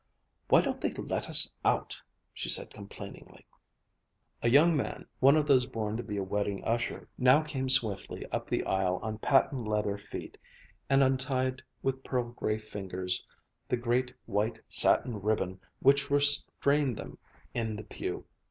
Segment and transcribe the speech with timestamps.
[0.47, 2.01] "Why don't they let us out!"
[2.33, 3.45] she said complainingly.
[4.41, 8.25] A young man, one of those born to be a wedding usher, now came swiftly
[8.31, 10.39] up the aisle on patent leather feet
[10.89, 13.23] and untied with pearl gray fingers
[13.67, 17.19] the great white satin ribbon which restrained them
[17.53, 18.25] in the pew.